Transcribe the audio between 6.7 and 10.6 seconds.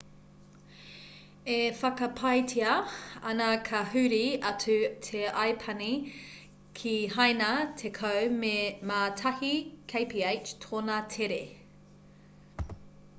ki haina tekau mā tahi kph